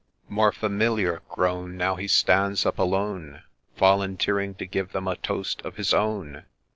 [0.27, 3.43] More familiar grown, Now he stands up alone,
[3.77, 6.45] Volunteering to give them a toast of his own.